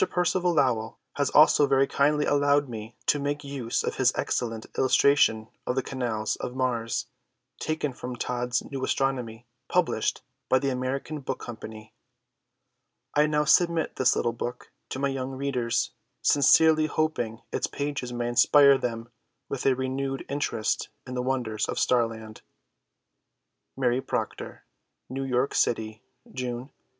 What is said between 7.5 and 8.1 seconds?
taken